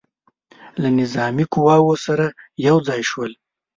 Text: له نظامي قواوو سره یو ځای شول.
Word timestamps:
له 0.81 0.89
نظامي 0.99 1.45
قواوو 1.53 1.95
سره 2.05 2.25
یو 2.67 2.77
ځای 2.87 3.01
شول. 3.09 3.31